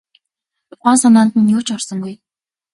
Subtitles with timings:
[0.71, 2.13] Ухаан санаанд нь юу ч орсонгүй.